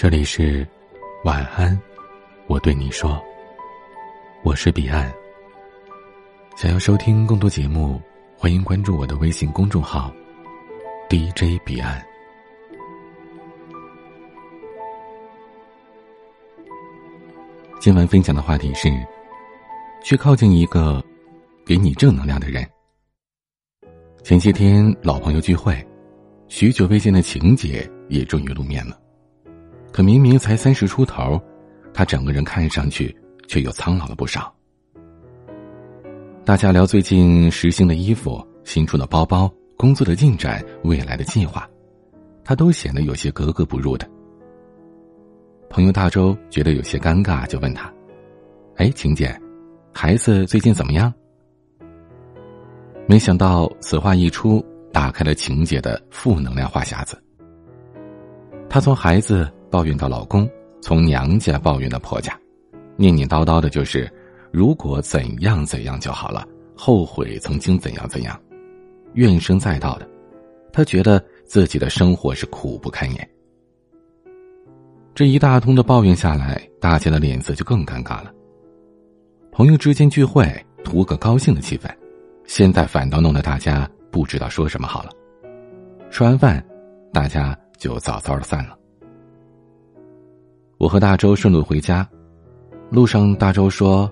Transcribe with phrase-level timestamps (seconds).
[0.00, 0.64] 这里是
[1.24, 1.76] 晚安，
[2.46, 3.20] 我对你说，
[4.44, 5.12] 我是彼岸。
[6.56, 8.00] 想要收听更多节目，
[8.36, 10.14] 欢迎关注我的微信公众号
[11.10, 12.00] DJ 彼岸。
[17.80, 18.88] 今晚分享的话题是：
[20.04, 21.04] 去靠近一个
[21.66, 22.64] 给你正能量的人。
[24.22, 25.84] 前些天老朋友聚会，
[26.46, 28.96] 许久未见的情姐也终于露面了。
[29.90, 31.40] 可明明才三十出头，
[31.92, 33.14] 他整个人看上去
[33.48, 34.54] 却又苍老了不少。
[36.44, 41.68] 大家聊最近时兴的衣服、新出的包包、工作的进展、未来的计划，
[42.44, 44.08] 他都显得有些格格不入的。
[45.68, 47.92] 朋友大周觉得有些尴尬，就问他
[48.76, 49.38] ：“哎，晴姐，
[49.92, 51.12] 孩子最近怎么样？”
[53.06, 57.20] 没想到此话一出，打开了晴姐的负能量话匣子。
[58.68, 59.50] 她从孩子。
[59.70, 60.48] 抱怨到老公，
[60.80, 62.38] 从娘家抱怨到婆家，
[62.96, 64.10] 念念叨叨的就是
[64.50, 68.40] 如果怎样怎样就好了，后悔曾经怎样怎样，
[69.14, 70.08] 怨声载道的，
[70.72, 73.30] 他觉得自己的生活是苦不堪言。
[75.14, 78.32] 这一大通的抱怨下来，大家的脸色就更尴尬了。
[79.50, 80.46] 朋友之间聚会
[80.84, 81.90] 图个高兴的气氛，
[82.46, 85.10] 现在反倒弄得大家不知道说什么好了。
[86.08, 86.64] 吃完饭，
[87.12, 88.77] 大家就早早的散了。
[90.78, 92.08] 我和大周顺路回家，
[92.88, 94.08] 路上大周说：“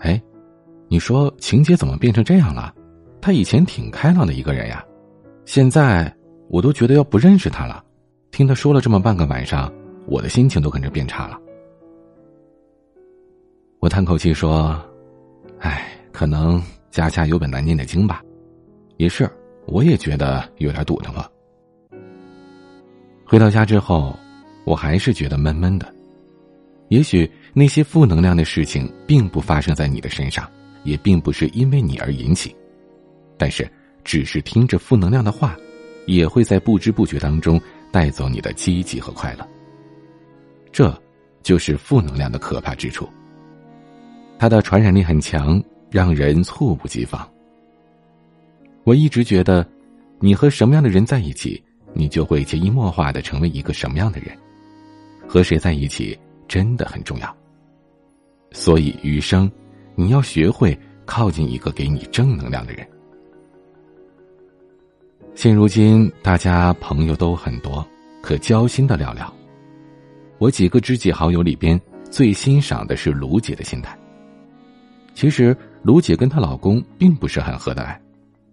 [0.00, 0.20] 哎，
[0.88, 2.74] 你说晴姐怎么变成这样了？
[3.20, 4.82] 她以前挺开朗的一个人呀，
[5.44, 6.10] 现在
[6.48, 7.84] 我都觉得要不认识她了。
[8.30, 9.70] 听她说了这么半个晚上，
[10.06, 11.38] 我的心情都跟着变差了。”
[13.78, 14.82] 我叹口气说
[15.60, 18.22] ：“哎，可能家家有本难念的经吧。
[18.96, 19.30] 也是，
[19.66, 21.22] 我也觉得有点堵得慌。”
[23.26, 24.18] 回到家之后。
[24.64, 25.94] 我还是觉得闷闷的，
[26.88, 30.48] 也许那些负能量的事情并不发生在你的身上，
[30.82, 32.54] 也并不是因为你而引起，
[33.36, 33.70] 但是
[34.02, 35.56] 只是听着负能量的话，
[36.06, 37.60] 也会在不知不觉当中
[37.92, 39.46] 带走你的积极和快乐。
[40.72, 40.96] 这，
[41.42, 43.08] 就是负能量的可怕之处。
[44.38, 47.28] 它的传染力很强，让人猝不及防。
[48.82, 49.66] 我一直觉得，
[50.20, 54.36] 你和什么样的人在一起，你就会潜移默化的成为一个什么样的人。
[55.26, 57.36] 和谁在一起真的很重要，
[58.52, 59.50] 所以余生，
[59.94, 62.86] 你要学会靠近一个给你正能量的人。
[65.34, 67.84] 现如今，大家朋友都很多，
[68.22, 69.28] 可交心的寥寥。
[70.38, 71.80] 我几个知己好友里边，
[72.10, 73.98] 最欣赏的是卢姐的心态。
[75.14, 78.00] 其实，卢姐跟她老公并不是很合得来，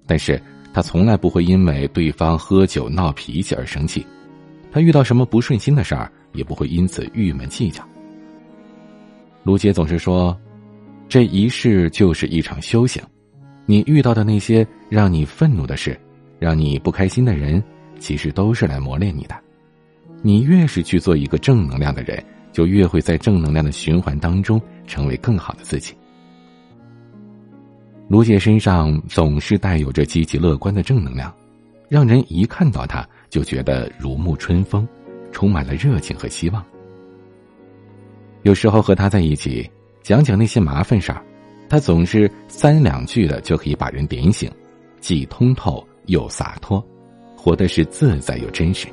[0.08, 0.42] 但是
[0.74, 4.06] 她从来不会因为对方喝酒闹脾气而生气。
[4.72, 6.12] 她遇到什么不顺心的事儿。
[6.34, 7.84] 也不会因此郁闷计较。
[9.44, 10.40] 卢姐总是说
[11.10, 13.02] ：“这一世就是一场修行，
[13.66, 16.00] 你遇到的那些让你愤怒的事，
[16.40, 17.64] 让你不开心的人，
[18.00, 19.36] 其实都是来磨练你的。
[20.22, 25.94] 你越是去做一个正能量的人，就越会在正能量的循环当中成为更好的自己。”
[28.08, 31.34] 卢姐身上总是带有着积极乐观的正能量，
[31.88, 34.88] 让人一看到她就觉得如沐春风。
[35.32, 36.64] 充满了热情和希望。
[38.44, 39.70] 有时候和他在一起
[40.02, 41.24] 讲讲那些麻烦事儿，
[41.70, 44.52] 他总是三两句的就可以把人点醒，
[45.00, 46.84] 既通透又洒脱，
[47.36, 48.88] 活的是自在又真实。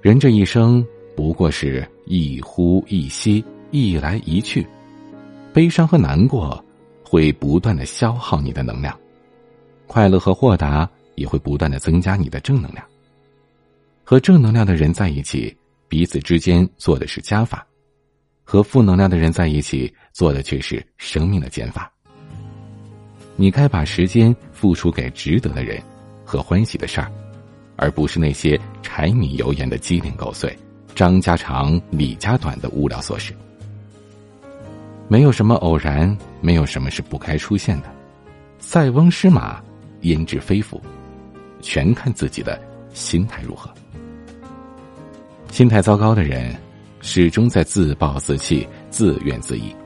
[0.00, 4.64] 人这一生不过是一呼一吸，一来一去，
[5.52, 6.64] 悲伤和难过
[7.04, 8.96] 会不断的消耗你的能量，
[9.88, 12.86] 快乐和豁达也会不断的增加你的正能量。
[14.08, 15.52] 和正能量的人在一起，
[15.88, 17.58] 彼此之间做的是加法；
[18.44, 21.90] 和负能量的人在一起，做的却是生命的减法。
[23.34, 25.82] 你该把时间付出给值得的人
[26.24, 27.10] 和欢喜的事儿，
[27.74, 30.56] 而不是那些柴米油盐的鸡零狗碎、
[30.94, 33.34] 张家长李家短的无聊琐事。
[35.08, 37.92] 没有什么偶然，没有什么是不该出现的。
[38.60, 39.60] 塞翁失马，
[40.02, 40.80] 焉知非福，
[41.60, 42.56] 全看自己的
[42.96, 43.70] 心态如何。
[45.52, 46.56] 心态糟糕的人，
[47.00, 49.76] 始终在自暴自弃、自怨自艾，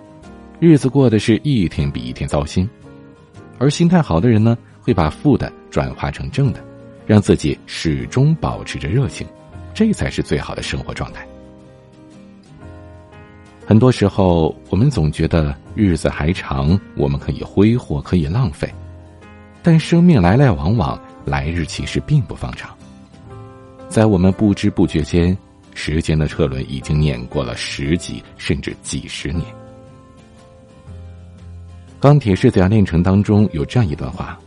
[0.61, 2.65] 日子过得是一天比一天糟心；
[3.59, 6.65] 而心态好的人呢，会把负的转化成正的，
[7.05, 9.27] 让自己始终保持着热情，
[9.75, 11.27] 这才是最好的生活状态。
[13.67, 18.73] 很多时候，我们总觉得日子还长，我们可以挥霍，可以浪费，
[19.65, 22.77] 但生命来来往往，来日其实并不方长，
[23.91, 25.37] 在我们不知不觉间。
[25.73, 29.45] 时间的车轮已经碾过了十几甚至几十年。
[32.01, 33.03] 钢铁是怎样炼成？
[33.03, 34.39] 当中有这样一段话：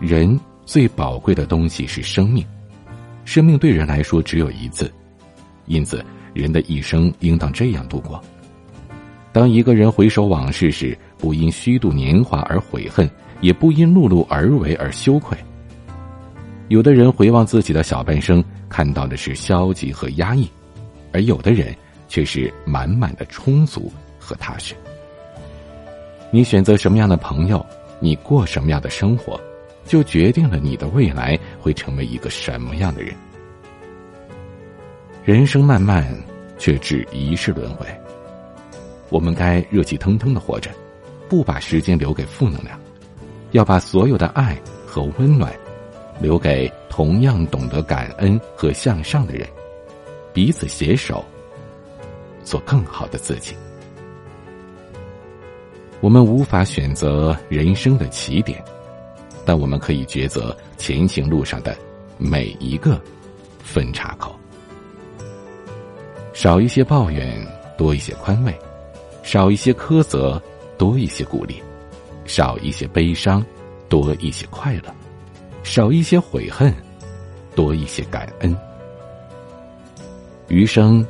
[0.00, 2.44] 人最宝贵的东西是生命，
[3.24, 4.92] 生命对人来说只有一次，
[5.66, 8.22] 因此人的一生应当这样度过。
[9.32, 13.08] 当一个人回首往事时，不因虚度年华而悔恨，
[13.40, 15.38] 也不因碌碌而为而羞愧。
[16.68, 20.48] 有的人回望自己的小半生，看到的是消极和压抑，
[21.12, 21.74] 而有的人
[22.08, 24.74] 却是满满的充足和踏实。
[26.30, 27.64] 你选择什么样的朋友，
[28.00, 29.40] 你过什么样的生活，
[29.86, 33.14] 就决定了你的未来会成为一个什么样的人。
[35.24, 36.06] 人生漫漫，
[36.58, 37.86] 却只一世轮回。
[39.08, 40.70] 我们该热气腾腾的活着，
[41.30, 42.78] 不把时间留给负能量，
[43.52, 44.54] 要把所有的爱
[44.86, 45.50] 和温暖
[46.20, 49.48] 留给同样懂得感恩和向上的人，
[50.32, 51.24] 彼此携手，
[52.44, 53.54] 做更好的自己。
[56.00, 58.62] 我们无法选择人生的起点，
[59.44, 61.76] 但我们可以抉择前行路上的
[62.16, 63.00] 每一个
[63.62, 64.34] 分岔口，
[66.32, 68.56] 少一些抱怨，多一些宽慰。
[69.24, 70.42] 少一些苛责，
[70.78, 71.56] 多一些鼓励；
[72.24, 73.44] 少一些悲伤，
[73.86, 74.90] 多一些快乐；
[75.68, 76.74] 少一些悔恨，
[77.54, 78.56] 多一些感恩。
[80.48, 81.06] 余生，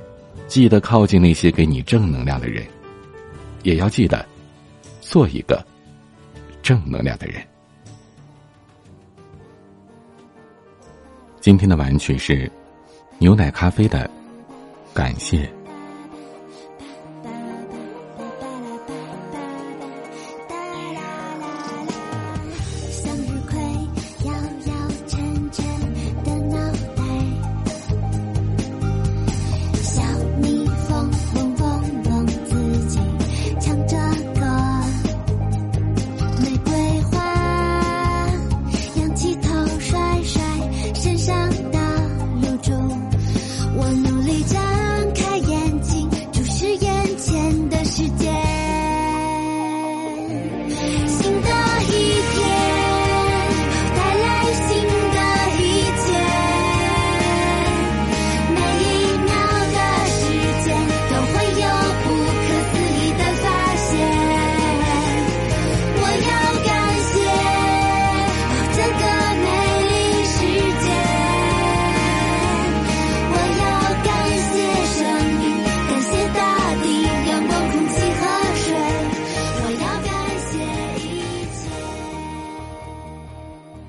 [0.49, 2.67] 记得靠近那些给你正能量的人，
[3.63, 4.27] 也要记得
[5.01, 5.65] 做一个
[6.61, 7.41] 正能量的人。
[11.41, 12.51] 今天的玩曲是
[13.19, 14.11] 牛奶咖啡的，
[14.93, 15.49] 感谢。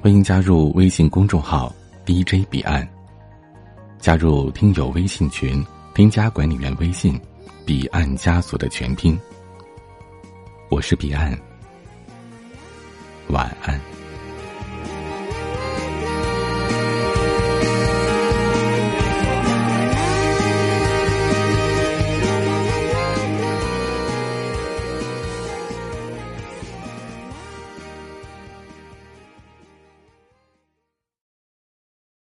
[0.10, 1.72] 欢迎加入微信公众号
[2.04, 2.90] DJ 彼岸，
[4.00, 5.64] 加入听友微信群，
[5.94, 7.22] 添加管理员微信
[7.64, 9.16] “彼岸家族”的全拼。
[10.72, 11.40] 我是彼岸，
[13.28, 13.80] 晚安。